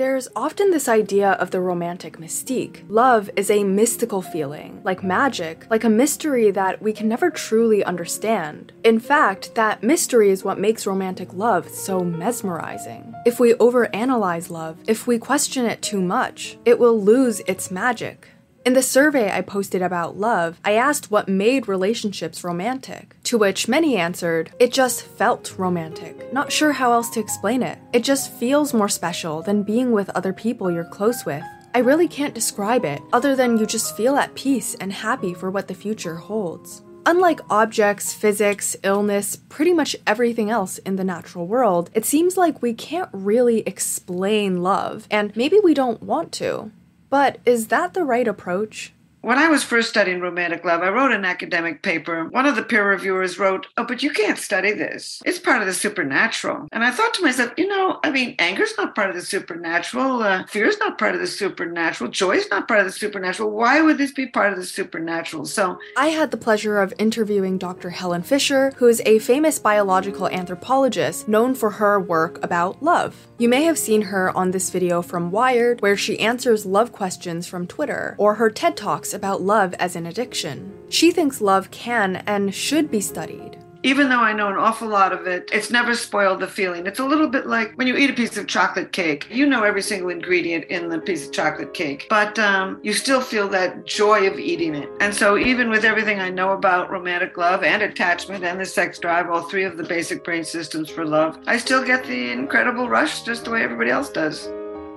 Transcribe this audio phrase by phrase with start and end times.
[0.00, 2.84] There's often this idea of the romantic mystique.
[2.88, 7.84] Love is a mystical feeling, like magic, like a mystery that we can never truly
[7.84, 8.72] understand.
[8.82, 13.14] In fact, that mystery is what makes romantic love so mesmerizing.
[13.26, 18.28] If we overanalyze love, if we question it too much, it will lose its magic.
[18.62, 23.68] In the survey I posted about love, I asked what made relationships romantic, to which
[23.68, 26.30] many answered, it just felt romantic.
[26.30, 27.78] Not sure how else to explain it.
[27.94, 31.42] It just feels more special than being with other people you're close with.
[31.74, 35.50] I really can't describe it, other than you just feel at peace and happy for
[35.50, 36.82] what the future holds.
[37.06, 42.60] Unlike objects, physics, illness, pretty much everything else in the natural world, it seems like
[42.60, 46.70] we can't really explain love, and maybe we don't want to.
[47.10, 48.92] But is that the right approach?
[49.22, 52.24] When I was first studying romantic love, I wrote an academic paper.
[52.30, 55.20] One of the peer reviewers wrote, Oh, but you can't study this.
[55.26, 56.68] It's part of the supernatural.
[56.72, 60.22] And I thought to myself, you know, I mean, anger's not part of the supernatural.
[60.22, 62.10] Uh, fear's not part of the supernatural.
[62.10, 63.50] Joy's not part of the supernatural.
[63.50, 65.44] Why would this be part of the supernatural?
[65.44, 67.90] So I had the pleasure of interviewing Dr.
[67.90, 73.28] Helen Fisher, who is a famous biological anthropologist known for her work about love.
[73.36, 77.46] You may have seen her on this video from Wired, where she answers love questions
[77.46, 80.72] from Twitter, or her TED Talks about love as an addiction.
[80.88, 83.56] She thinks love can and should be studied.
[83.82, 86.86] even though I know an awful lot of it, it's never spoiled the feeling.
[86.86, 89.26] It's a little bit like when you eat a piece of chocolate cake.
[89.30, 93.22] You know every single ingredient in the piece of chocolate cake, but um, you still
[93.22, 94.90] feel that joy of eating it.
[95.00, 98.98] And so, even with everything I know about romantic love and attachment and the sex
[98.98, 102.88] drive, all three of the basic brain systems for love, I still get the incredible
[102.88, 104.50] rush just the way everybody else does.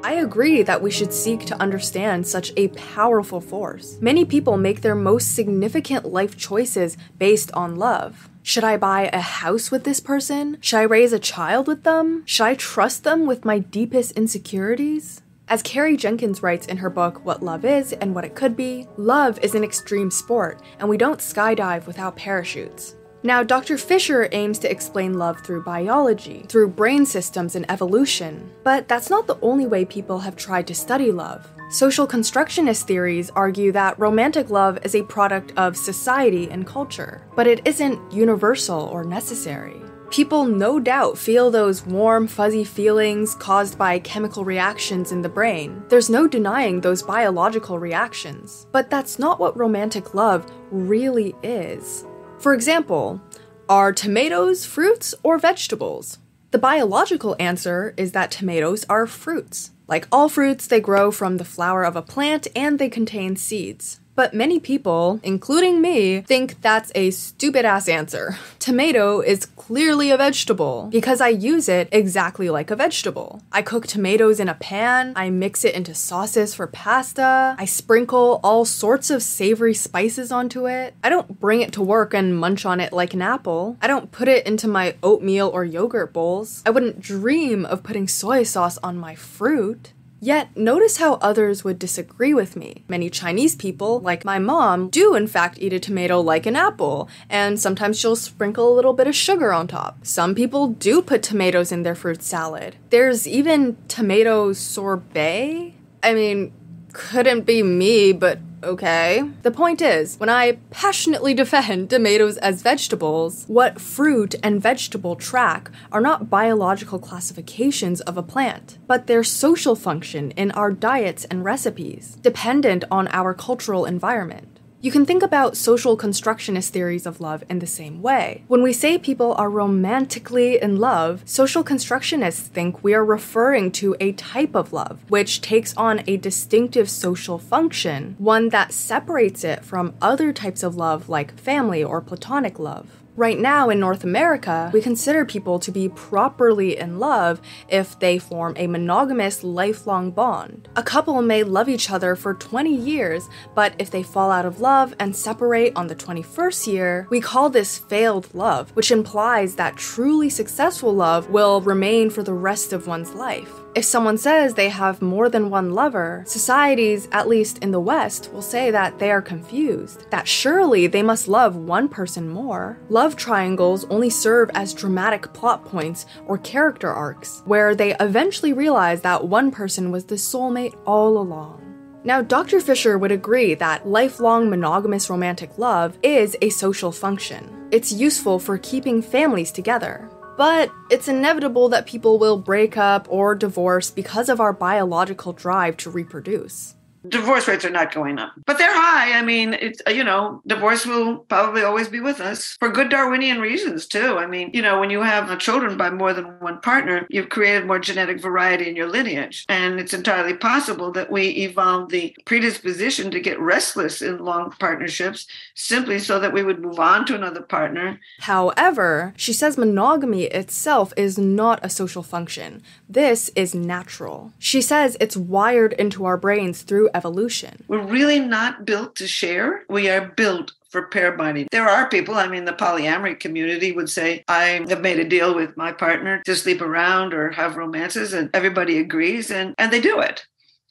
[0.05, 3.97] I agree that we should seek to understand such a powerful force.
[4.01, 8.29] Many people make their most significant life choices based on love.
[8.41, 10.57] Should I buy a house with this person?
[10.59, 12.23] Should I raise a child with them?
[12.25, 15.21] Should I trust them with my deepest insecurities?
[15.47, 18.87] As Carrie Jenkins writes in her book What Love Is and What It Could Be,
[18.97, 22.95] love is an extreme sport, and we don't skydive without parachutes.
[23.25, 23.77] Now, Dr.
[23.77, 29.27] Fisher aims to explain love through biology, through brain systems and evolution, but that's not
[29.27, 31.49] the only way people have tried to study love.
[31.69, 37.47] Social constructionist theories argue that romantic love is a product of society and culture, but
[37.47, 39.81] it isn't universal or necessary.
[40.11, 45.81] People no doubt feel those warm, fuzzy feelings caused by chemical reactions in the brain.
[45.87, 48.67] There's no denying those biological reactions.
[48.71, 52.05] But that's not what romantic love really is.
[52.43, 53.21] For example,
[53.69, 56.17] are tomatoes fruits or vegetables?
[56.51, 59.71] The biological answer is that tomatoes are fruits.
[59.87, 64.01] Like all fruits, they grow from the flower of a plant and they contain seeds.
[64.15, 68.37] But many people, including me, think that's a stupid ass answer.
[68.59, 73.41] Tomato is clearly a vegetable because I use it exactly like a vegetable.
[73.51, 78.39] I cook tomatoes in a pan, I mix it into sauces for pasta, I sprinkle
[78.43, 80.93] all sorts of savory spices onto it.
[81.03, 83.77] I don't bring it to work and munch on it like an apple.
[83.81, 86.61] I don't put it into my oatmeal or yogurt bowls.
[86.65, 89.92] I wouldn't dream of putting soy sauce on my fruit.
[90.23, 92.85] Yet, notice how others would disagree with me.
[92.87, 97.09] Many Chinese people, like my mom, do in fact eat a tomato like an apple,
[97.29, 99.97] and sometimes she'll sprinkle a little bit of sugar on top.
[100.05, 102.77] Some people do put tomatoes in their fruit salad.
[102.89, 105.73] There's even tomato sorbet.
[106.01, 106.53] I mean,
[106.93, 109.23] couldn't be me, but okay.
[109.41, 115.71] The point is, when I passionately defend tomatoes as vegetables, what fruit and vegetable track
[115.91, 121.43] are not biological classifications of a plant, but their social function in our diets and
[121.43, 124.52] recipes, dependent on our cultural environment.
[124.83, 128.43] You can think about social constructionist theories of love in the same way.
[128.49, 133.95] When we say people are romantically in love, social constructionists think we are referring to
[134.01, 139.63] a type of love, which takes on a distinctive social function, one that separates it
[139.63, 143.02] from other types of love like family or platonic love.
[143.15, 148.17] Right now in North America, we consider people to be properly in love if they
[148.17, 150.67] form a monogamous lifelong bond.
[150.75, 154.61] A couple may love each other for 20 years, but if they fall out of
[154.61, 159.77] love and separate on the 21st year, we call this failed love, which implies that
[159.77, 163.62] truly successful love will remain for the rest of one's life.
[163.75, 168.29] If someone says they have more than one lover, societies, at least in the West,
[168.31, 172.77] will say that they are confused, that surely they must love one person more.
[172.89, 179.01] Love triangles only serve as dramatic plot points or character arcs, where they eventually realize
[179.01, 181.59] that one person was the soulmate all along.
[182.03, 182.59] Now, Dr.
[182.59, 187.69] Fisher would agree that lifelong monogamous romantic love is a social function.
[187.71, 190.11] It's useful for keeping families together.
[190.35, 195.77] But it's inevitable that people will break up or divorce because of our biological drive
[195.77, 196.75] to reproduce
[197.07, 199.17] divorce rates are not going up, but they're high.
[199.17, 202.89] I mean, it's, uh, you know, divorce will probably always be with us for good
[202.89, 204.17] Darwinian reasons, too.
[204.17, 207.67] I mean, you know, when you have children by more than one partner, you've created
[207.67, 209.45] more genetic variety in your lineage.
[209.49, 215.27] And it's entirely possible that we evolved the predisposition to get restless in long partnerships
[215.55, 217.99] simply so that we would move on to another partner.
[218.19, 222.63] However, she says monogamy itself is not a social function.
[222.87, 224.31] This is natural.
[224.39, 227.63] She says it's wired into our brains through evolution.
[227.67, 229.65] We're really not built to share.
[229.69, 231.47] We are built for pair bonding.
[231.51, 235.35] There are people, I mean, the polyamory community would say, I have made a deal
[235.35, 239.79] with my partner to sleep around or have romances, and everybody agrees, and, and they
[239.79, 240.25] do it.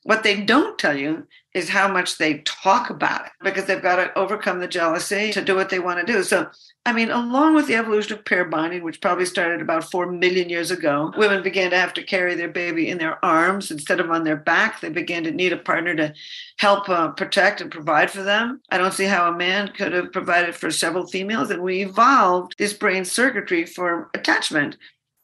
[0.04, 3.96] What they don't tell you is how much they talk about it because they've got
[3.96, 6.22] to overcome the jealousy to do what they want to do.
[6.24, 6.48] So,
[6.84, 10.48] I mean, along with the evolution of pair bonding, which probably started about 4 million
[10.48, 14.10] years ago, women began to have to carry their baby in their arms instead of
[14.10, 14.80] on their back.
[14.80, 16.14] They began to need a partner to
[16.58, 18.60] help uh, protect and provide for them.
[18.70, 21.50] I don't see how a man could have provided for several females.
[21.50, 24.78] And we evolved this brain circuitry for attachment.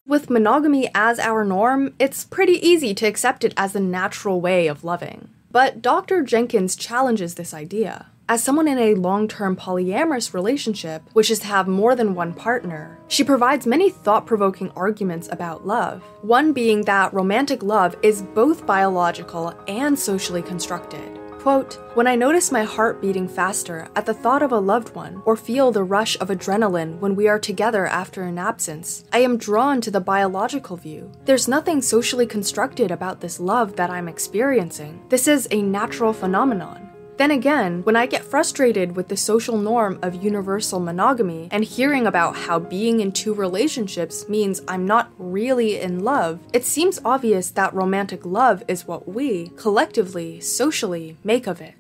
[0.08, 4.66] With monogamy as our norm, it's pretty easy to accept it as the natural way
[4.66, 5.28] of loving.
[5.50, 6.22] But Dr.
[6.22, 8.06] Jenkins challenges this idea.
[8.26, 12.32] As someone in a long term polyamorous relationship, which is to have more than one
[12.32, 16.02] partner, she provides many thought provoking arguments about love.
[16.22, 21.20] One being that romantic love is both biological and socially constructed.
[21.38, 25.22] Quote, When I notice my heart beating faster at the thought of a loved one,
[25.24, 29.36] or feel the rush of adrenaline when we are together after an absence, I am
[29.36, 31.12] drawn to the biological view.
[31.26, 35.00] There's nothing socially constructed about this love that I'm experiencing.
[35.08, 36.88] This is a natural phenomenon.
[37.18, 42.06] Then again, when I get frustrated with the social norm of universal monogamy and hearing
[42.06, 47.50] about how being in two relationships means I'm not really in love, it seems obvious
[47.50, 51.74] that romantic love is what we, collectively, socially, make of it.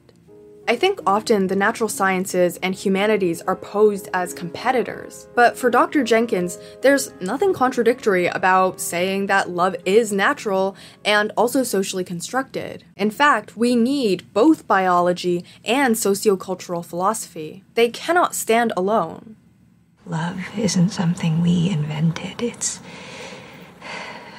[0.70, 6.04] I think often the natural sciences and humanities are posed as competitors, but for Dr.
[6.04, 10.76] Jenkins, there's nothing contradictory about saying that love is natural
[11.06, 12.84] and also socially constructed.
[12.98, 17.64] In fact, we need both biology and sociocultural philosophy.
[17.72, 19.36] They cannot stand alone.
[20.04, 22.80] Love isn't something we invented, it's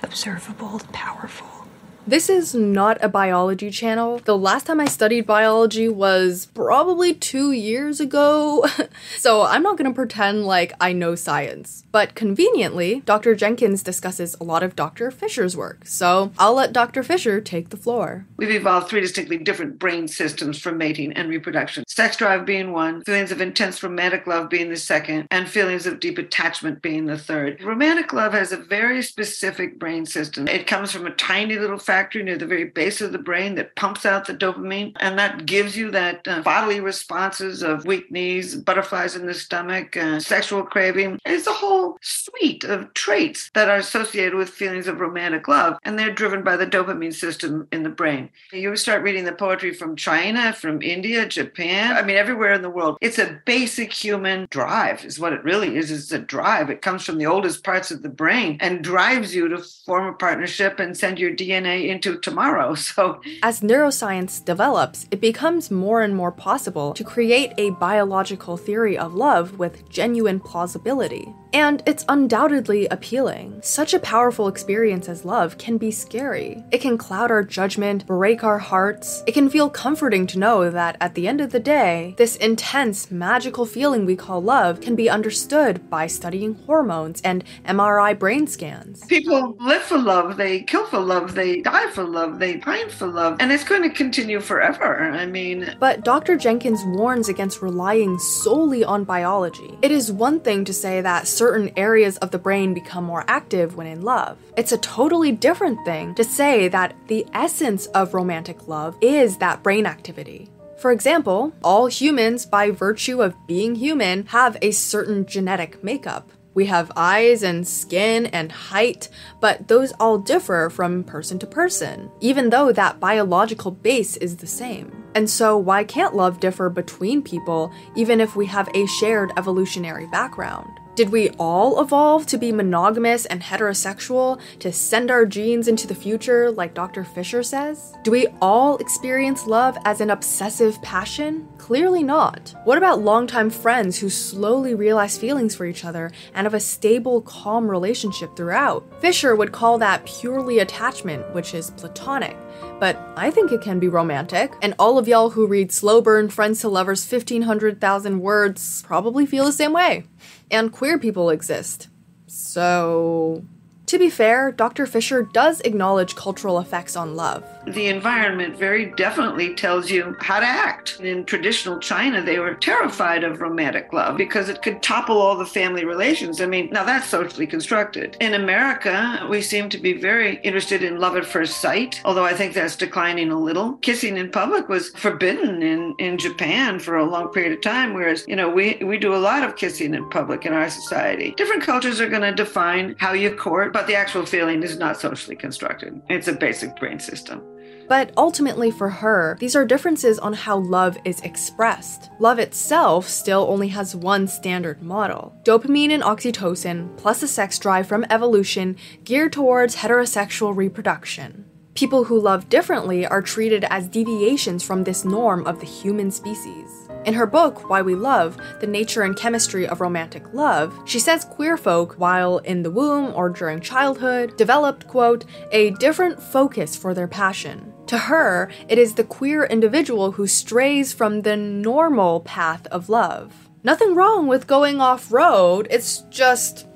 [0.03, 1.58] observable, powerful.
[2.07, 4.19] This is not a biology channel.
[4.25, 8.65] The last time I studied biology was probably two years ago,
[9.17, 11.83] so I'm not gonna pretend like I know science.
[11.91, 13.35] But conveniently, Dr.
[13.35, 15.11] Jenkins discusses a lot of Dr.
[15.11, 17.03] Fisher's work, so I'll let Dr.
[17.03, 18.25] Fisher take the floor.
[18.37, 23.03] We've evolved three distinctly different brain systems for mating and reproduction sex drive being one,
[23.03, 27.17] feelings of intense romantic love being the second, and feelings of deep attachment being the
[27.17, 27.61] third.
[27.63, 30.47] Romantic love has a very specific brain system.
[30.47, 33.75] It comes from a tiny little factor near the very base of the brain that
[33.75, 34.93] pumps out the dopamine.
[34.99, 39.95] And that gives you that uh, bodily responses of weak knees, butterflies in the stomach,
[39.97, 41.19] uh, sexual craving.
[41.25, 45.77] It's a whole suite of traits that are associated with feelings of romantic love.
[45.83, 48.29] And they're driven by the dopamine system in the brain.
[48.51, 52.69] You start reading the poetry from China, from India, Japan, I mean, everywhere in the
[52.69, 52.97] world.
[53.01, 55.91] It's a basic human drive, is what it really is.
[55.91, 56.69] It's a drive.
[56.69, 60.13] It comes from the oldest parts of the brain and drives you to form a
[60.13, 62.75] partnership and send your DNA into tomorrow.
[62.89, 68.97] So, as neuroscience develops, it becomes more and more possible to create a biological theory
[68.97, 71.33] of love with genuine plausibility.
[71.53, 73.59] And it's undoubtedly appealing.
[73.63, 76.63] Such a powerful experience as love can be scary.
[76.71, 79.23] It can cloud our judgment, break our hearts.
[79.25, 83.09] It can feel comforting to know that at the end of the day, this intense,
[83.09, 89.03] magical feeling we call love can be understood by studying hormones and MRI brain scans.
[89.05, 93.07] People live for love, they kill for love, they die for love, they pine for
[93.07, 95.09] love, and it's going to continue forever.
[95.09, 95.75] I mean.
[95.79, 96.37] But Dr.
[96.37, 99.77] Jenkins warns against relying solely on biology.
[99.81, 103.77] It is one thing to say that certain areas of the brain become more active
[103.77, 104.37] when in love.
[104.57, 109.63] It's a totally different thing to say that the essence of romantic love is that
[109.63, 110.49] brain activity.
[110.79, 116.29] For example, all humans, by virtue of being human, have a certain genetic makeup.
[116.53, 119.07] We have eyes and skin and height,
[119.39, 124.47] but those all differ from person to person, even though that biological base is the
[124.47, 124.91] same.
[125.15, 130.07] And so, why can't love differ between people even if we have a shared evolutionary
[130.07, 130.78] background?
[130.95, 135.95] Did we all evolve to be monogamous and heterosexual to send our genes into the
[135.95, 137.03] future, like Dr.
[137.03, 137.93] Fisher says?
[138.03, 141.47] Do we all experience love as an obsessive passion?
[141.69, 142.55] Clearly not.
[142.63, 147.21] What about longtime friends who slowly realize feelings for each other and have a stable,
[147.21, 148.83] calm relationship throughout?
[148.99, 152.35] Fisher would call that purely attachment, which is platonic
[152.79, 154.53] but I think it can be romantic.
[154.61, 159.45] And all of y'all who read Slow Burn Friends to Lovers 1500,000 words probably feel
[159.45, 160.05] the same way.
[160.49, 161.89] And queer people exist.
[162.25, 163.43] So,
[163.85, 164.85] to be fair, Dr.
[164.85, 167.43] Fisher does acknowledge cultural effects on love.
[167.73, 170.99] The environment very definitely tells you how to act.
[170.99, 175.45] In traditional China, they were terrified of romantic love because it could topple all the
[175.45, 176.41] family relations.
[176.41, 178.17] I mean, now that's socially constructed.
[178.19, 182.33] In America, we seem to be very interested in love at first sight, although I
[182.33, 183.73] think that's declining a little.
[183.77, 188.25] Kissing in public was forbidden in, in Japan for a long period of time, whereas,
[188.27, 191.33] you know, we, we do a lot of kissing in public in our society.
[191.37, 194.99] Different cultures are going to define how you court but the actual feeling is not
[194.99, 196.01] socially constructed.
[196.09, 197.41] It's a basic brain system.
[197.89, 202.11] But ultimately, for her, these are differences on how love is expressed.
[202.19, 207.87] Love itself still only has one standard model dopamine and oxytocin, plus a sex drive
[207.87, 211.45] from evolution geared towards heterosexual reproduction.
[211.73, 216.89] People who love differently are treated as deviations from this norm of the human species.
[217.05, 221.23] In her book, Why We Love The Nature and Chemistry of Romantic Love, she says
[221.23, 226.93] queer folk, while in the womb or during childhood, developed, quote, a different focus for
[226.93, 227.73] their passion.
[227.89, 233.49] To her, it is the queer individual who strays from the normal path of love.
[233.63, 236.67] Nothing wrong with going off road, it's just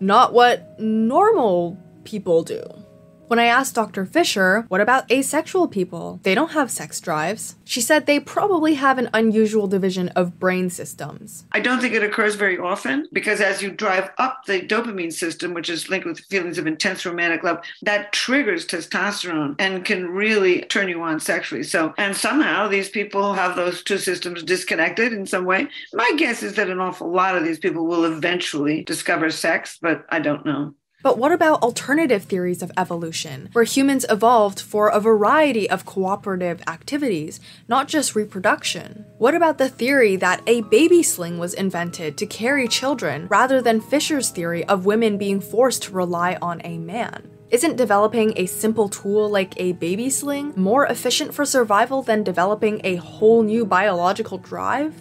[0.00, 2.62] not what normal people do.
[3.28, 4.04] When I asked Dr.
[4.04, 6.20] Fisher, what about asexual people?
[6.22, 7.56] They don't have sex drives.
[7.64, 11.46] She said they probably have an unusual division of brain systems.
[11.52, 15.54] I don't think it occurs very often because as you drive up the dopamine system,
[15.54, 20.62] which is linked with feelings of intense romantic love, that triggers testosterone and can really
[20.62, 21.62] turn you on sexually.
[21.62, 25.68] So, and somehow these people have those two systems disconnected in some way.
[25.94, 30.04] My guess is that an awful lot of these people will eventually discover sex, but
[30.10, 30.74] I don't know.
[31.02, 36.62] But what about alternative theories of evolution, where humans evolved for a variety of cooperative
[36.68, 39.04] activities, not just reproduction?
[39.18, 43.80] What about the theory that a baby sling was invented to carry children, rather than
[43.80, 47.28] Fisher's theory of women being forced to rely on a man?
[47.50, 52.80] Isn't developing a simple tool like a baby sling more efficient for survival than developing
[52.82, 54.94] a whole new biological drive?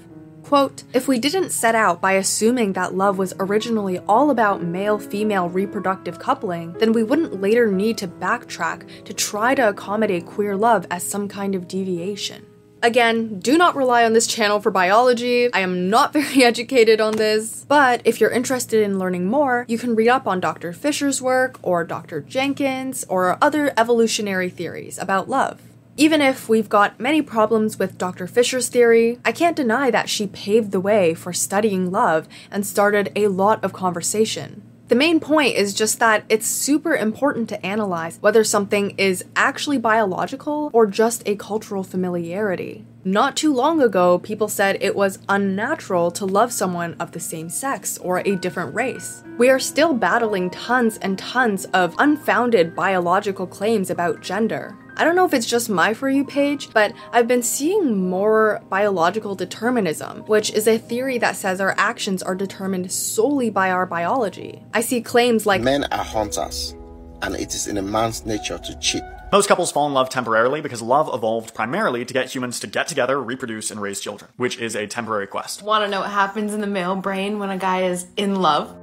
[0.44, 5.00] Quote, if we didn't set out by assuming that love was originally all about male
[5.00, 10.56] female reproductive coupling, then we wouldn't later need to backtrack to try to accommodate queer
[10.56, 12.46] love as some kind of deviation.
[12.84, 15.54] Again, do not rely on this channel for biology.
[15.54, 19.78] I am not very educated on this, but if you're interested in learning more, you
[19.78, 20.74] can read up on Dr.
[20.74, 22.22] Fisher's work or Dr.
[22.22, 25.62] Jenkins or other evolutionary theories about love.
[25.98, 28.26] Even if we've got many problems with Dr.
[28.26, 33.12] Fisher's theory, I can't deny that she paved the way for studying love and started
[33.16, 34.64] a lot of conversation.
[34.88, 39.78] The main point is just that it's super important to analyze whether something is actually
[39.78, 42.86] biological or just a cultural familiarity.
[43.06, 47.50] Not too long ago, people said it was unnatural to love someone of the same
[47.50, 49.24] sex or a different race.
[49.38, 54.76] We are still battling tons and tons of unfounded biological claims about gender.
[54.98, 58.62] I don't know if it's just my For You page, but I've been seeing more
[58.70, 63.86] biological determinism, which is a theory that says our actions are determined solely by our
[63.86, 64.64] biology.
[64.74, 66.76] I see claims like Men are hunters,
[67.22, 69.04] and it is in a man's nature to cheat.
[69.32, 72.90] Most couples fall in love temporarily because love evolved primarily to get humans to get
[72.90, 75.64] together, reproduce, and raise children, which is a temporary quest.
[75.64, 78.76] Want to know what happens in the male brain when a guy is in love?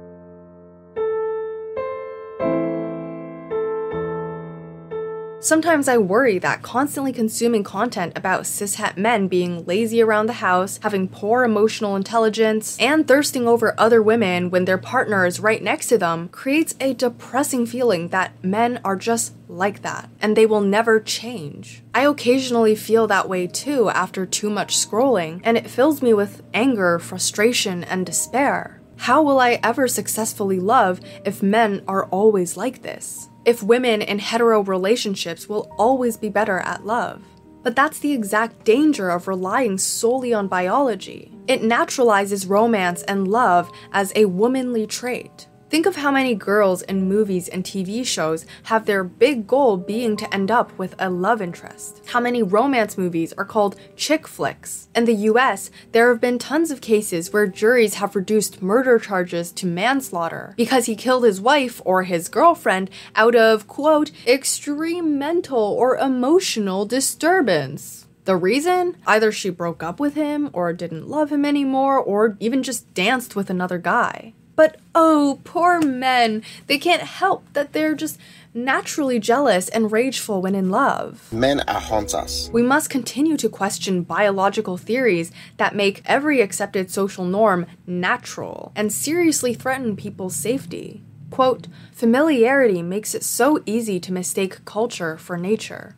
[5.41, 10.81] Sometimes I worry that constantly consuming content about cishet men being lazy around the house,
[10.83, 15.87] having poor emotional intelligence, and thirsting over other women when their partner is right next
[15.87, 20.61] to them creates a depressing feeling that men are just like that, and they will
[20.61, 21.83] never change.
[21.95, 26.43] I occasionally feel that way too after too much scrolling, and it fills me with
[26.53, 28.78] anger, frustration, and despair.
[28.99, 33.29] How will I ever successfully love if men are always like this?
[33.49, 37.23] if women in hetero relationships will always be better at love.
[37.63, 41.31] But that's the exact danger of relying solely on biology.
[41.47, 45.47] It naturalizes romance and love as a womanly trait.
[45.69, 50.17] Think of how many girls in movies and TV shows have their big goal being
[50.17, 52.01] to end up with a love interest.
[52.07, 54.87] How many romance movies are called chick flicks.
[54.95, 59.51] In the US, there have been tons of cases where juries have reduced murder charges
[59.51, 65.59] to manslaughter because he killed his wife or his girlfriend out of, quote, extreme mental
[65.59, 68.07] or emotional disturbance.
[68.25, 68.97] The reason?
[69.05, 73.35] Either she broke up with him, or didn't love him anymore, or even just danced
[73.35, 74.33] with another guy.
[74.59, 76.43] But oh, poor men.
[76.67, 78.19] They can't help that they're just
[78.53, 81.31] naturally jealous and rageful when in love.
[81.31, 82.49] Men are hunters.
[82.51, 88.91] We must continue to question biological theories that make every accepted social norm natural and
[88.91, 91.03] seriously threaten people's safety.
[91.31, 95.95] Quote, familiarity makes it so easy to mistake culture for nature.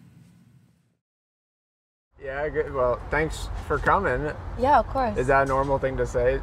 [2.23, 2.71] Yeah, good.
[2.71, 4.31] Well, thanks for coming.
[4.59, 5.17] Yeah, of course.
[5.17, 6.39] Is that a normal thing to say?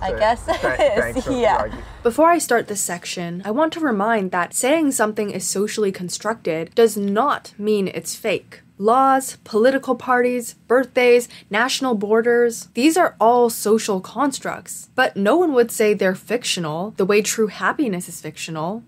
[0.00, 1.70] I guess it Th- is, thanks yeah.
[2.02, 6.74] Before I start this section, I want to remind that saying something is socially constructed
[6.74, 8.62] does not mean it's fake.
[8.78, 14.88] Laws, political parties, birthdays, national borders, these are all social constructs.
[14.94, 18.82] But no one would say they're fictional, the way true happiness is fictional.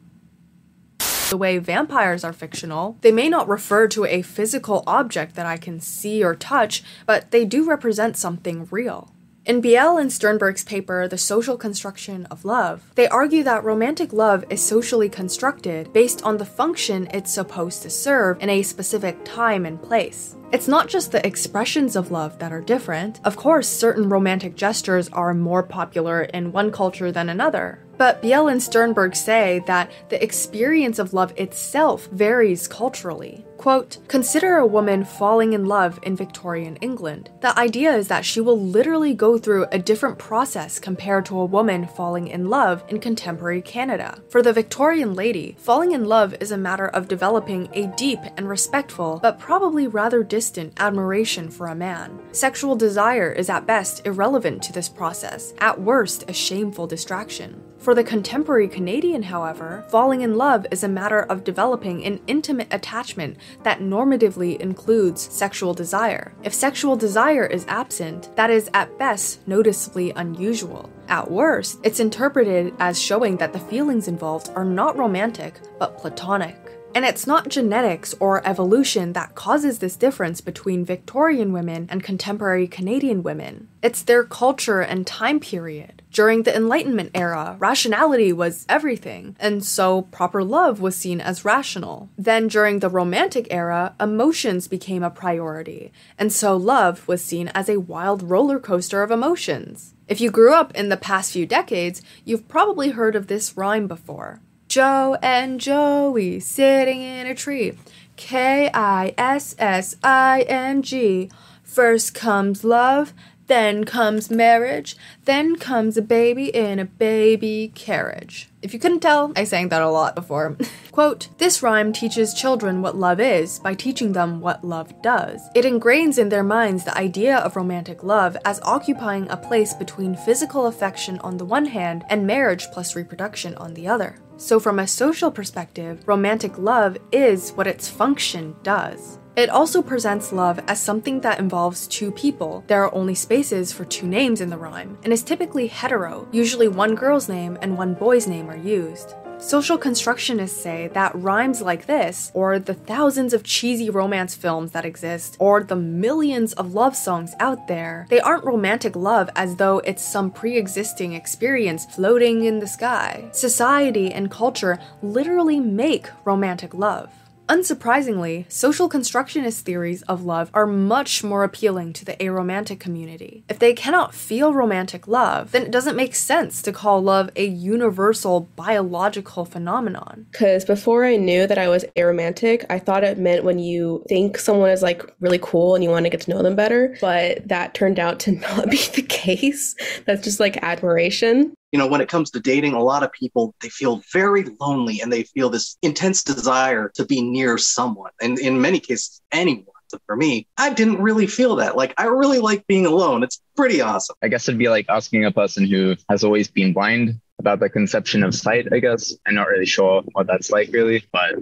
[1.28, 2.97] The way vampires are fictional.
[3.02, 7.31] They may not refer to a physical object that I can see or touch, but
[7.31, 9.12] they do represent something real.
[9.44, 14.44] In Beall and Sternberg's paper, The Social Construction of Love, they argue that romantic love
[14.49, 19.66] is socially constructed based on the function it's supposed to serve in a specific time
[19.66, 20.37] and place.
[20.52, 23.20] It's not just the expressions of love that are different.
[23.25, 27.80] Of course, certain romantic gestures are more popular in one culture than another.
[28.02, 33.47] But Beall and Sternberg say that the experience of love itself varies culturally.
[33.59, 37.30] Quote, consider a woman falling in love in Victorian England.
[37.42, 41.44] The idea is that she will literally go through a different process compared to a
[41.44, 44.21] woman falling in love in contemporary Canada.
[44.30, 48.49] For the Victorian lady, falling in love is a matter of developing a deep and
[48.49, 52.18] respectful, but probably rather distant admiration for a man.
[52.32, 57.62] Sexual desire is at best irrelevant to this process, at worst, a shameful distraction.
[57.82, 62.68] For the contemporary Canadian, however, falling in love is a matter of developing an intimate
[62.70, 66.32] attachment that normatively includes sexual desire.
[66.44, 70.90] If sexual desire is absent, that is at best noticeably unusual.
[71.08, 76.56] At worst, it's interpreted as showing that the feelings involved are not romantic, but platonic.
[76.94, 82.68] And it's not genetics or evolution that causes this difference between Victorian women and contemporary
[82.68, 83.66] Canadian women.
[83.82, 86.01] It's their culture and time period.
[86.12, 92.11] During the Enlightenment era, rationality was everything, and so proper love was seen as rational.
[92.18, 97.70] Then, during the Romantic era, emotions became a priority, and so love was seen as
[97.70, 99.94] a wild roller coaster of emotions.
[100.07, 103.87] If you grew up in the past few decades, you've probably heard of this rhyme
[103.87, 104.42] before.
[104.68, 107.79] Joe and Joey sitting in a tree.
[108.16, 111.31] K I S S I N G.
[111.62, 113.14] First comes love,
[113.46, 118.48] then comes marriage, then comes a baby in a baby carriage.
[118.62, 120.57] If you couldn't tell, I sang that a lot before.
[120.92, 125.40] Quote, this rhyme teaches children what love is by teaching them what love does.
[125.55, 130.14] It ingrains in their minds the idea of romantic love as occupying a place between
[130.14, 134.16] physical affection on the one hand and marriage plus reproduction on the other.
[134.37, 139.18] So, from a social perspective, romantic love is what its function does.
[139.35, 142.64] It also presents love as something that involves two people.
[142.66, 146.29] There are only spaces for two names in the rhyme, and is typically hetero.
[146.33, 149.14] Usually, one girl's name and one boy's name are used.
[149.38, 154.85] Social constructionists say that rhymes like this, or the thousands of cheesy romance films that
[154.85, 159.79] exist, or the millions of love songs out there, they aren't romantic love as though
[159.79, 163.31] it's some pre existing experience floating in the sky.
[163.33, 167.11] Society and culture literally make romantic love.
[167.52, 173.44] Unsurprisingly, social constructionist theories of love are much more appealing to the aromantic community.
[173.46, 177.44] If they cannot feel romantic love, then it doesn't make sense to call love a
[177.44, 180.28] universal biological phenomenon.
[180.30, 184.38] Because before I knew that I was aromantic, I thought it meant when you think
[184.38, 186.96] someone is like really cool and you want to get to know them better.
[187.02, 189.76] But that turned out to not be the case.
[190.06, 191.52] That's just like admiration.
[191.72, 195.00] You know, when it comes to dating, a lot of people they feel very lonely
[195.00, 199.66] and they feel this intense desire to be near someone, and in many cases, anyone.
[199.88, 201.76] So for me, I didn't really feel that.
[201.76, 203.22] Like I really like being alone.
[203.22, 204.16] It's pretty awesome.
[204.22, 207.68] I guess it'd be like asking a person who has always been blind about the
[207.68, 209.12] conception of sight, I guess.
[209.26, 211.35] I'm not really sure what that's like really, but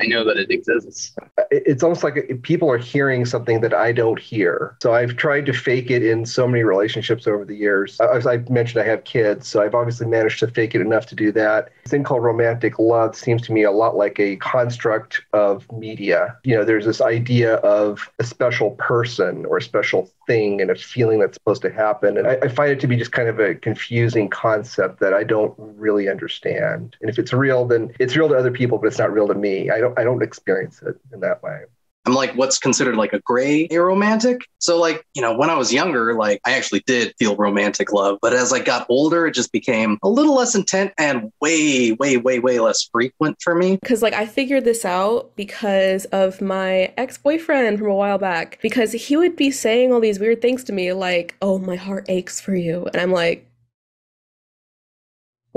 [0.00, 1.12] I know that it exists.
[1.50, 4.76] It's almost like people are hearing something that I don't hear.
[4.80, 7.98] So I've tried to fake it in so many relationships over the years.
[8.00, 11.06] Uh, as I mentioned, I have kids, so I've obviously managed to fake it enough
[11.06, 11.70] to do that.
[11.82, 16.36] This thing called romantic love seems to me a lot like a construct of media.
[16.44, 20.74] You know, there's this idea of a special person or a special thing and a
[20.74, 22.18] feeling that's supposed to happen.
[22.18, 25.24] And I, I find it to be just kind of a confusing concept that I
[25.24, 26.96] don't really understand.
[27.00, 29.34] And if it's real, then it's real to other people, but it's not real to
[29.34, 29.70] me.
[29.70, 31.62] I don't I don't experience it in that way.
[32.06, 34.40] I'm like what's considered like a gray aromantic.
[34.60, 38.18] So like, you know, when I was younger, like I actually did feel romantic love,
[38.22, 42.16] but as I got older, it just became a little less intent and way, way,
[42.16, 43.78] way, way less frequent for me.
[43.84, 48.92] Cause like I figured this out because of my ex-boyfriend from a while back, because
[48.92, 52.40] he would be saying all these weird things to me like, oh, my heart aches
[52.40, 52.86] for you.
[52.86, 53.44] And I'm like,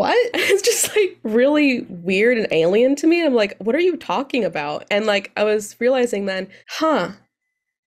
[0.01, 0.31] what?
[0.33, 3.23] It's just like really weird and alien to me.
[3.23, 4.85] I'm like, what are you talking about?
[4.89, 7.11] And like, I was realizing then, huh,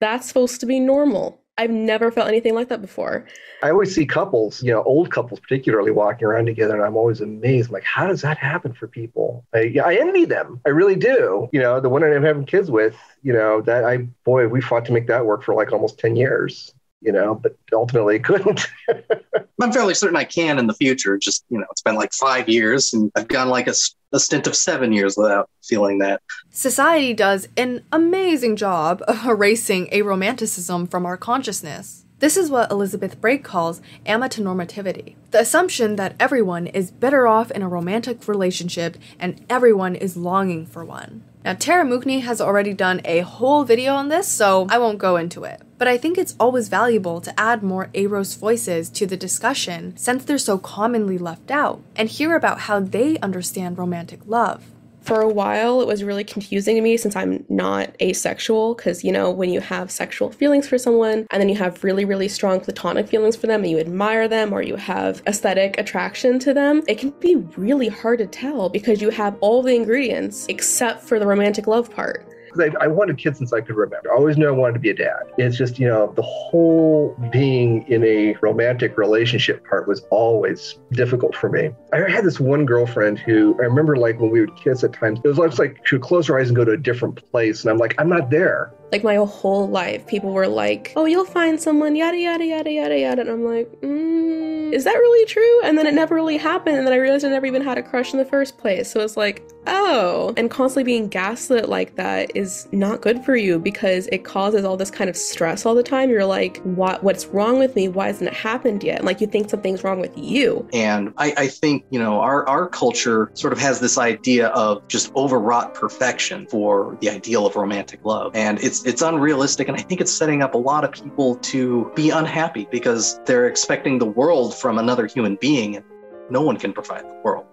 [0.01, 1.41] that's supposed to be normal.
[1.59, 3.27] I've never felt anything like that before.
[3.63, 7.21] I always see couples, you know, old couples particularly walking around together, and I'm always
[7.21, 7.69] amazed.
[7.69, 9.45] I'm like, how does that happen for people?
[9.53, 10.61] I, I envy them.
[10.65, 11.49] I really do.
[11.53, 14.85] You know, the one I'm having kids with, you know, that I, boy, we fought
[14.87, 16.73] to make that work for like almost 10 years
[17.05, 18.67] you know, but ultimately couldn't.
[19.63, 21.17] I'm fairly certain I can in the future.
[21.19, 23.75] Just, you know, it's been like five years and I've gone like a,
[24.13, 26.23] a stint of seven years without feeling that.
[26.51, 32.05] Society does an amazing job of erasing aromanticism from our consciousness.
[32.21, 37.61] This is what Elizabeth Brake calls amatonormativity the assumption that everyone is better off in
[37.61, 41.25] a romantic relationship and everyone is longing for one.
[41.45, 45.17] Now, Tara Mooknee has already done a whole video on this, so I won't go
[45.17, 45.61] into it.
[45.85, 50.25] But I think it's always valuable to add more aros voices to the discussion since
[50.25, 54.65] they're so commonly left out, and hear about how they understand romantic love.
[55.03, 59.13] For a while it was really confusing to me since I'm not asexual because you
[59.13, 62.61] know when you have sexual feelings for someone and then you have really really strong
[62.61, 66.83] platonic feelings for them and you admire them or you have aesthetic attraction to them
[66.89, 71.19] it can be really hard to tell because you have all the ingredients except for
[71.19, 74.13] the romantic love part because I, I, wanted kids since I could remember.
[74.13, 75.23] I always knew I wanted to be a dad.
[75.39, 81.35] It's just, you know, the whole being in a romantic relationship part was always difficult
[81.35, 81.71] for me.
[81.93, 85.21] I had this one girlfriend who I remember like when we would kiss at times,
[85.25, 87.63] it was almost like she would close her eyes and go to a different place.
[87.63, 88.73] And I'm like, I'm not there.
[88.93, 92.99] Like my whole life, people were like, oh, you'll find someone, yada, yada, yada, yada,
[92.99, 93.23] yada.
[93.23, 95.63] And I'm like, mm, is that really true?
[95.65, 96.77] And then it never really happened.
[96.77, 98.91] And then I realized I never even had a crush in the first place.
[98.91, 100.33] So it's like, oh.
[100.37, 104.77] And constantly being gaslit like that is not good for you because it causes all
[104.77, 106.11] this kind of stress all the time.
[106.11, 107.89] You're like, what, what's wrong with me?
[107.89, 108.99] Why hasn't it happened yet?
[108.99, 110.69] And like you think something's wrong with you.
[110.73, 114.87] And I, I think, you know, our, our culture sort of has this idea of
[114.89, 118.33] just overwrought perfection for the ideal of romantic love.
[118.35, 121.91] And it's it's unrealistic and I think it's setting up a lot of people to
[121.95, 125.85] be unhappy because they're expecting the world from another human being and
[126.31, 127.47] no one can provide the world.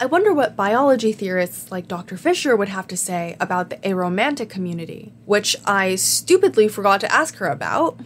[0.00, 2.16] I wonder what biology theorists like Dr.
[2.16, 7.34] Fisher would have to say about the aromantic community, which I stupidly forgot to ask
[7.38, 7.98] her about.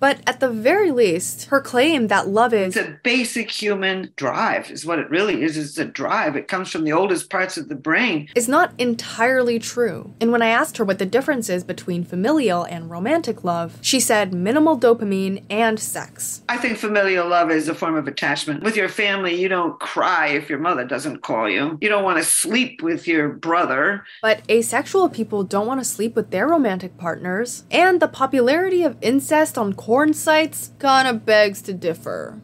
[0.00, 4.70] But at the very least, her claim that love is it's a basic human drive
[4.70, 5.58] is what it really is.
[5.58, 6.36] It's a drive.
[6.36, 8.28] It comes from the oldest parts of the brain.
[8.34, 10.14] Is not entirely true.
[10.20, 14.00] And when I asked her what the difference is between familial and romantic love, she
[14.00, 16.42] said minimal dopamine and sex.
[16.48, 18.62] I think familial love is a form of attachment.
[18.62, 21.76] With your family, you don't cry if your mother doesn't call you.
[21.82, 24.04] You don't want to sleep with your brother.
[24.22, 27.64] But asexual people don't want to sleep with their romantic partners.
[27.70, 32.40] And the popularity of incest on porn sites kinda begs to differ.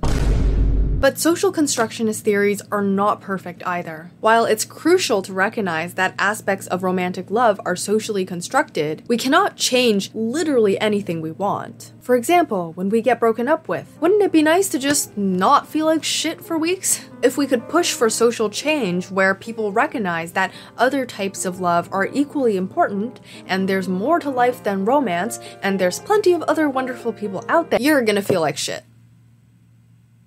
[1.07, 4.11] But social constructionist theories are not perfect either.
[4.19, 9.55] While it's crucial to recognize that aspects of romantic love are socially constructed, we cannot
[9.55, 11.93] change literally anything we want.
[12.01, 15.69] For example, when we get broken up with, wouldn't it be nice to just not
[15.69, 17.09] feel like shit for weeks?
[17.23, 21.89] If we could push for social change where people recognize that other types of love
[21.93, 26.69] are equally important, and there's more to life than romance, and there's plenty of other
[26.69, 28.83] wonderful people out there, you're gonna feel like shit.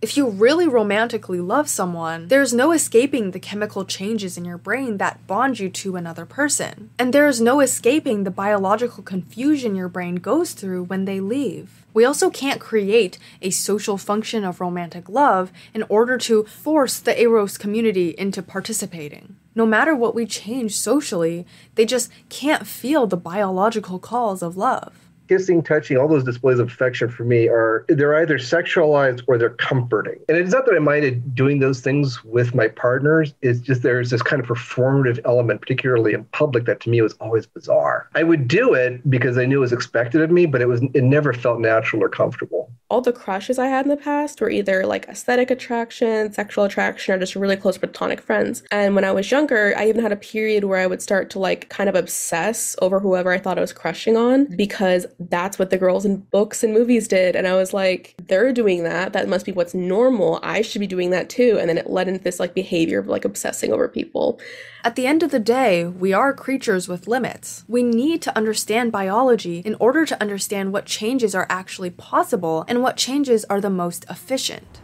[0.02, 4.96] If you really romantically love someone, there's no escaping the chemical changes in your brain
[4.98, 6.90] that bond you to another person.
[6.98, 11.86] And there's no escaping the biological confusion your brain goes through when they leave.
[11.94, 17.20] We also can't create a social function of romantic love in order to force the
[17.20, 19.36] aros community into participating.
[19.54, 25.09] No matter what we change socially, they just can't feel the biological calls of love.
[25.30, 29.52] Kissing, touching, all those displays of affection for me are they're either sexualized or they're
[29.52, 30.20] comforting.
[30.28, 33.36] And it's not that I minded doing those things with my partners.
[33.44, 37.14] It's just there's this kind of performative element, particularly in public, that to me was
[37.22, 38.10] always bizarre.
[38.16, 40.82] I would do it because I knew it was expected of me, but it was
[40.96, 42.72] it never felt natural or comfortable.
[42.90, 47.14] All the crushes I had in the past were either like aesthetic attraction, sexual attraction,
[47.14, 48.64] or just really close platonic friends.
[48.72, 51.40] And when I was younger, I even had a period where I would start to
[51.40, 55.70] like kind of obsess over whoever I thought I was crushing on because that's what
[55.70, 57.36] the girls in books and movies did.
[57.36, 59.14] And I was like, they're doing that.
[59.14, 60.40] That must be what's normal.
[60.42, 61.58] I should be doing that too.
[61.60, 64.40] And then it led into this like behavior of like obsessing over people.
[64.82, 67.66] At the end of the day, we are creatures with limits.
[67.68, 72.82] We need to understand biology in order to understand what changes are actually possible and
[72.82, 74.80] what changes are the most efficient.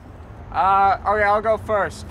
[0.52, 2.06] Uh, okay, I'll go first.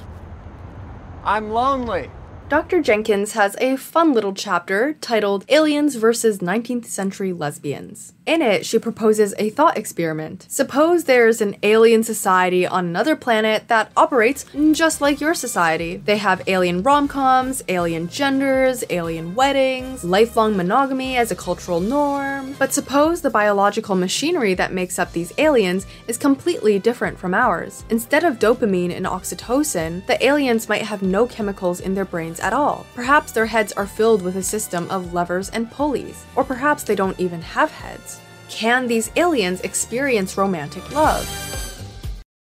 [1.25, 2.11] I'm lonely.
[2.49, 2.81] Dr.
[2.81, 8.15] Jenkins has a fun little chapter titled Aliens versus 19th Century Lesbians.
[8.27, 10.47] In it, she proposes a thought experiment.
[10.49, 15.99] Suppose there's an alien society on another planet that operates just like your society.
[15.99, 22.55] They have alien rom coms, alien genders, alien weddings, lifelong monogamy as a cultural norm.
[22.59, 27.85] But suppose the biological machinery that makes up these aliens is completely different from ours.
[27.91, 32.55] Instead of dopamine and oxytocin, the aliens might have no chemicals in their brains at
[32.55, 32.87] all.
[32.95, 36.95] Perhaps their heads are filled with a system of levers and pulleys, or perhaps they
[36.95, 38.14] don't even have heads.
[38.49, 41.27] Can these aliens experience romantic love?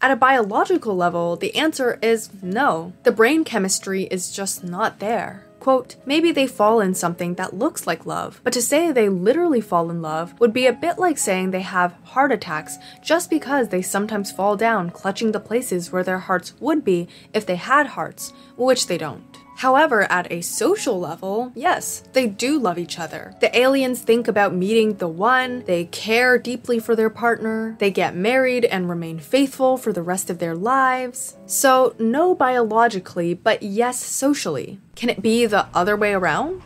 [0.02, 2.93] At a biological level, the answer is no.
[3.04, 5.45] The brain chemistry is just not there.
[5.60, 9.62] Quote, maybe they fall in something that looks like love, but to say they literally
[9.62, 13.69] fall in love would be a bit like saying they have heart attacks just because
[13.69, 17.88] they sometimes fall down clutching the places where their hearts would be if they had
[17.88, 19.35] hearts, which they don't.
[19.56, 23.34] However, at a social level, yes, they do love each other.
[23.39, 28.15] The aliens think about meeting the one, they care deeply for their partner, they get
[28.15, 31.38] married and remain faithful for the rest of their lives.
[31.46, 34.80] So, no biologically, but yes socially.
[34.96, 36.62] Can it be the other way around?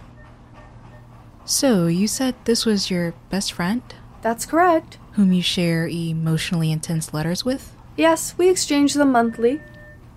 [1.45, 3.82] So, you said this was your best friend?
[4.21, 4.97] That's correct.
[5.13, 7.75] Whom you share emotionally intense letters with?
[7.95, 9.62] Yes, we exchange them monthly.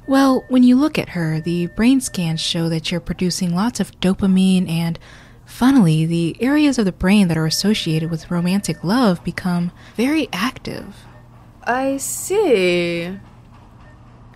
[0.06, 3.98] Well, when you look at her, the brain scans show that you're producing lots of
[4.00, 4.98] dopamine, and
[5.46, 11.06] funnily, the areas of the brain that are associated with romantic love become very active.
[11.62, 13.16] I see.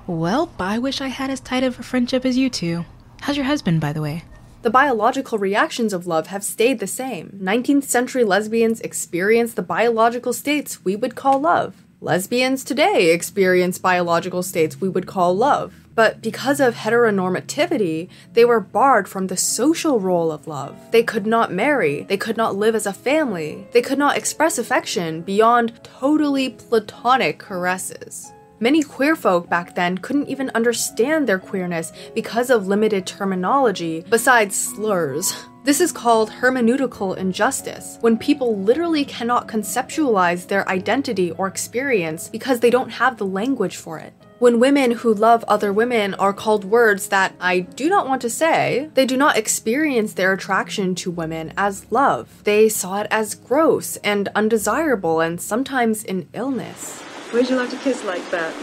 [0.07, 2.85] Well, I wish I had as tight of a friendship as you two.
[3.23, 4.23] How's your husband, by the way?
[4.63, 7.39] The biological reactions of love have stayed the same.
[7.43, 11.86] 19th century lesbians experience the biological states we would call love.
[12.03, 15.73] Lesbians today experience biological states we would call love.
[15.95, 20.77] But because of heteronormativity, they were barred from the social role of love.
[20.91, 24.59] They could not marry, they could not live as a family, they could not express
[24.59, 28.31] affection beyond totally platonic caresses.
[28.61, 34.55] Many queer folk back then couldn't even understand their queerness because of limited terminology, besides
[34.55, 35.35] slurs.
[35.67, 42.61] This is called hermeneutical injustice, when people literally cannot conceptualize their identity or experience because
[42.61, 44.13] they don't have the language for it.
[44.39, 48.31] When women who love other women are called words that I do not want to
[48.31, 52.45] say, they do not experience their attraction to women as love.
[52.45, 57.01] They saw it as gross and undesirable and sometimes an illness.
[57.33, 58.55] Where'd you like to kiss like that?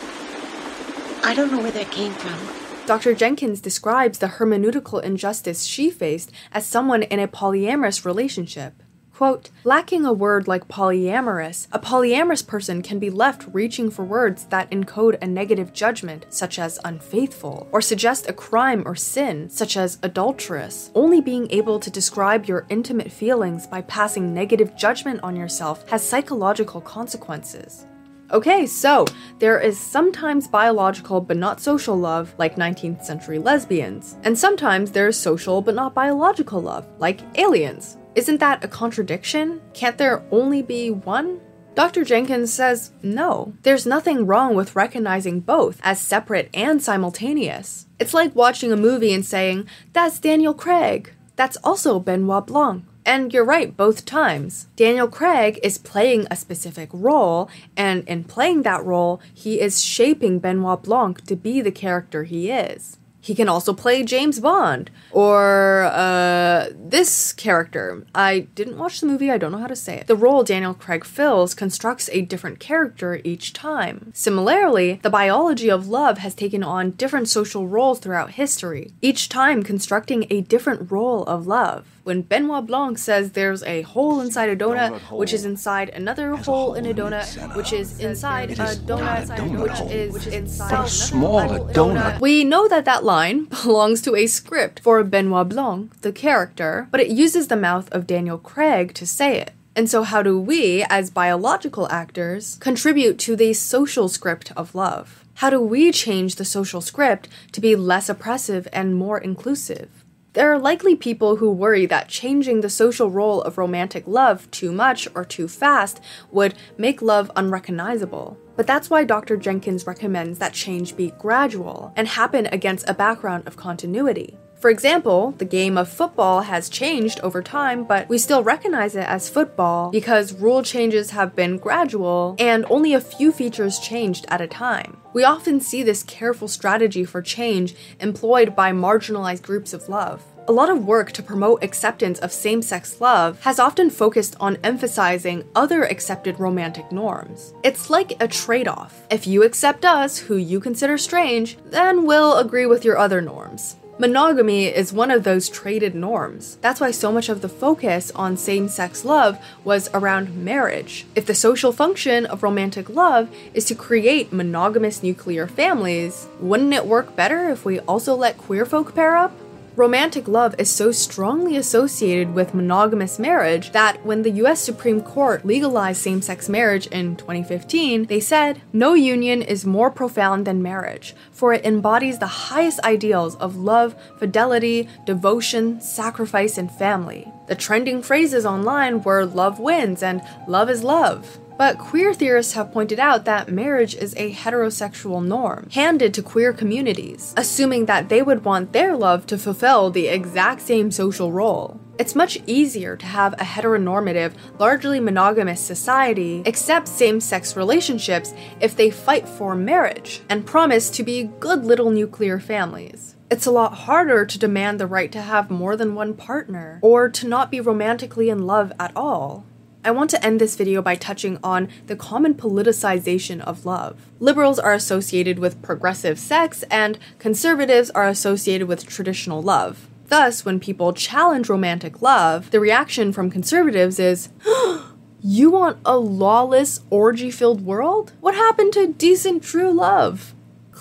[1.26, 2.63] I don't know where that came from.
[2.86, 3.14] Dr.
[3.14, 8.84] Jenkins describes the hermeneutical injustice she faced as someone in a polyamorous relationship.
[9.14, 14.46] Quote, lacking a word like polyamorous, a polyamorous person can be left reaching for words
[14.46, 19.78] that encode a negative judgment, such as unfaithful, or suggest a crime or sin, such
[19.78, 20.92] as adulterous.
[20.94, 26.06] Only being able to describe your intimate feelings by passing negative judgment on yourself has
[26.06, 27.86] psychological consequences.
[28.34, 29.06] Okay, so
[29.38, 35.08] there is sometimes biological but not social love, like 19th century lesbians, and sometimes there
[35.08, 37.96] is social but not biological love, like aliens.
[38.16, 39.62] Isn't that a contradiction?
[39.76, 41.42] Can't there only be one?
[41.76, 42.04] Dr.
[42.04, 43.54] Jenkins says no.
[43.62, 47.86] There's nothing wrong with recognizing both as separate and simultaneous.
[48.00, 51.14] It's like watching a movie and saying, That's Daniel Craig.
[51.36, 52.86] That's also Benoit Blanc.
[53.06, 54.68] And you're right both times.
[54.76, 60.40] Daniel Craig is playing a specific role, and in playing that role, he is shaping
[60.40, 62.98] Benoit Blanc to be the character he is.
[63.24, 68.06] He can also play James Bond or uh, this character.
[68.14, 70.08] I didn't watch the movie, I don't know how to say it.
[70.08, 74.12] The role Daniel Craig fills constructs a different character each time.
[74.14, 79.64] Similarly, the biology of love has taken on different social roles throughout history, each time
[79.64, 81.93] constructing a different role of love.
[82.04, 86.74] When Benoit Blanc says there's a hole inside a donut, which is inside another hole
[86.74, 92.20] in a donut, which is inside a donut, which is inside a smaller donut.
[92.20, 97.00] We know that that line belongs to a script for Benoit Blanc, the character, but
[97.00, 99.52] it uses the mouth of Daniel Craig to say it.
[99.76, 105.24] And so, how do we, as biological actors, contribute to the social script of love?
[105.36, 110.03] How do we change the social script to be less oppressive and more inclusive?
[110.34, 114.72] There are likely people who worry that changing the social role of romantic love too
[114.72, 118.36] much or too fast would make love unrecognizable.
[118.56, 119.38] But that's why Dr.
[119.38, 124.36] Jenkins recommends that change be gradual and happen against a background of continuity.
[124.64, 129.06] For example, the game of football has changed over time, but we still recognize it
[129.06, 134.40] as football because rule changes have been gradual and only a few features changed at
[134.40, 134.96] a time.
[135.12, 140.24] We often see this careful strategy for change employed by marginalized groups of love.
[140.48, 144.58] A lot of work to promote acceptance of same sex love has often focused on
[144.64, 147.54] emphasizing other accepted romantic norms.
[147.64, 149.02] It's like a trade off.
[149.12, 153.76] If you accept us, who you consider strange, then we'll agree with your other norms.
[154.04, 156.58] Monogamy is one of those traded norms.
[156.60, 161.06] That's why so much of the focus on same sex love was around marriage.
[161.16, 166.86] If the social function of romantic love is to create monogamous nuclear families, wouldn't it
[166.86, 169.32] work better if we also let queer folk pair up?
[169.76, 175.44] Romantic love is so strongly associated with monogamous marriage that when the US Supreme Court
[175.48, 181.16] legalized same sex marriage in 2015, they said, No union is more profound than marriage,
[181.32, 187.28] for it embodies the highest ideals of love, fidelity, devotion, sacrifice, and family.
[187.48, 191.40] The trending phrases online were love wins and love is love.
[191.58, 196.52] But queer theorists have pointed out that marriage is a heterosexual norm, handed to queer
[196.52, 201.80] communities, assuming that they would want their love to fulfill the exact same social role.
[202.00, 208.76] It's much easier to have a heteronormative, largely monogamous society accept same sex relationships if
[208.76, 213.16] they fight for marriage and promise to be good little nuclear families.
[213.30, 217.10] It's a lot harder to demand the right to have more than one partner, or
[217.10, 219.46] to not be romantically in love at all.
[219.86, 224.00] I want to end this video by touching on the common politicization of love.
[224.18, 229.90] Liberals are associated with progressive sex, and conservatives are associated with traditional love.
[230.08, 234.30] Thus, when people challenge romantic love, the reaction from conservatives is,
[235.22, 238.14] You want a lawless, orgy filled world?
[238.22, 240.34] What happened to decent, true love?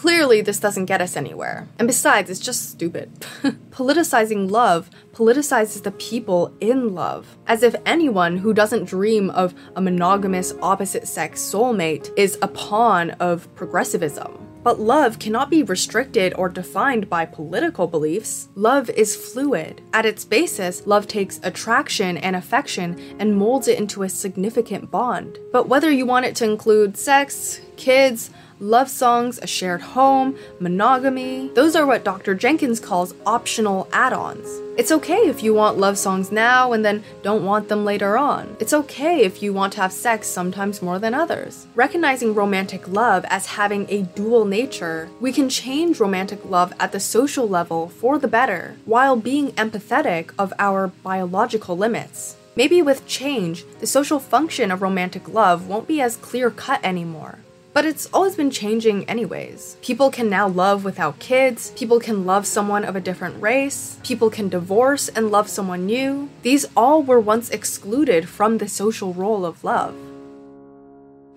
[0.03, 1.69] Clearly, this doesn't get us anywhere.
[1.79, 3.13] And besides, it's just stupid.
[3.71, 9.81] Politicizing love politicizes the people in love, as if anyone who doesn't dream of a
[9.81, 14.45] monogamous opposite sex soulmate is a pawn of progressivism.
[14.65, 18.49] But love cannot be restricted or defined by political beliefs.
[18.57, 19.83] Love is fluid.
[19.93, 25.39] At its basis, love takes attraction and affection and molds it into a significant bond.
[25.53, 28.31] But whether you want it to include sex, kids,
[28.63, 31.51] love songs, a shared home, monogamy.
[31.55, 32.35] Those are what Dr.
[32.35, 34.49] Jenkins calls optional add ons.
[34.79, 38.57] It's okay if you want love songs now and then don't want them later on.
[38.61, 41.67] It's okay if you want to have sex sometimes more than others.
[41.75, 47.01] Recognizing romantic love as having a dual nature, we can change romantic love at the
[47.01, 52.37] social level for the better while being empathetic of our biological limits.
[52.55, 57.39] Maybe with change, the social function of romantic love won't be as clear cut anymore.
[57.75, 59.79] But it's always been changing, anyways.
[59.81, 64.29] People can now love without kids, people can love someone of a different race, people
[64.29, 66.29] can divorce and love someone new.
[66.43, 69.95] These all were once excluded from the social role of love.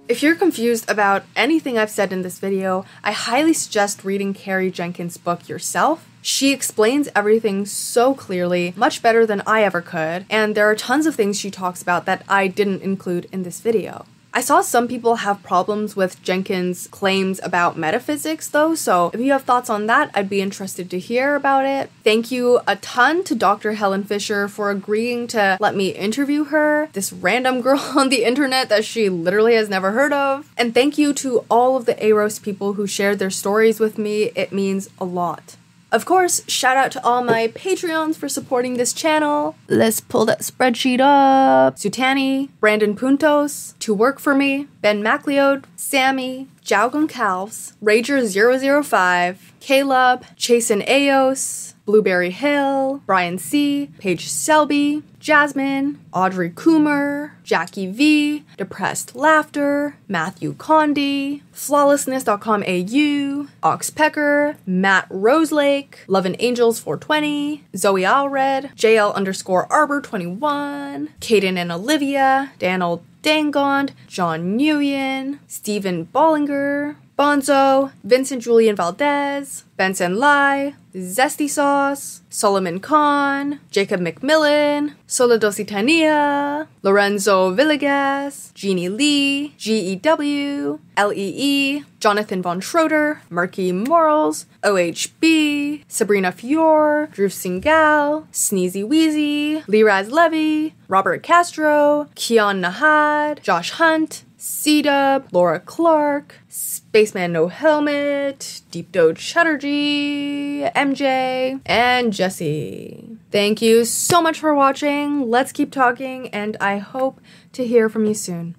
[0.07, 4.69] If you're confused about anything I've said in this video, I highly suggest reading Carrie
[4.69, 6.07] Jenkins' book yourself.
[6.21, 11.05] She explains everything so clearly, much better than I ever could, and there are tons
[11.05, 14.05] of things she talks about that I didn't include in this video.
[14.35, 19.31] I saw some people have problems with Jenkins' claims about metaphysics, though, so if you
[19.31, 21.89] have thoughts on that, I'd be interested to hear about it.
[22.03, 23.71] Thank you a ton to Dr.
[23.75, 28.67] Helen Fisher for agreeing to let me interview her, this random girl on the internet
[28.67, 30.51] that she literally has never heard of.
[30.57, 34.33] And thank you to all of the aros people who shared their stories with me,
[34.35, 35.55] it means a lot.
[35.95, 39.55] Of course, shout out to all my Patreons for supporting this channel.
[39.69, 41.77] Let's pull that spreadsheet up.
[41.77, 50.85] Sutani, Brandon Puntos, To Work For Me, Ben MacLeod, Sammy, Jiao Calves, Rager005, Caleb, Chasen
[50.85, 60.53] Aos, Blueberry Hill, Brian C., Paige Selby, Jasmine, Audrey Coomer, Jackie V, Depressed Laughter, Matthew
[60.55, 70.01] Condi, Flawlessness.com AU, Oxpecker, Matt Roselake, Love and Angels 420, Zoe Alred, JL underscore Arbor
[70.01, 80.17] 21, Caden and Olivia, Daniel Dangond, John Nguyen, Stephen Bollinger, Bonzo, Vincent Julian Valdez, Benson
[80.17, 92.41] Lai, Zesty Sauce, Solomon Khan, Jacob McMillan, Solidositania, Lorenzo Villegas, Jeannie Lee, GEW, LEE, Jonathan
[92.41, 102.07] Von Schroeder, Marky Morals, OHB, Sabrina Fior, Drew Singal, Sneezy Weezy, Liraz Levy, Robert Castro,
[102.15, 111.59] Kian Nahad, Josh Hunt, C Dub, Laura Clark, Spaceman No Helmet, Deep Doge Chatterjee, MJ,
[111.65, 113.17] and Jesse.
[113.31, 115.31] Thank you so much for watching.
[115.31, 117.19] Let's keep talking, and I hope
[117.53, 118.55] to hear from you soon.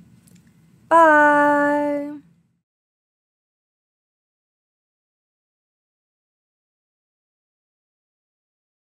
[0.88, 2.15] Bye.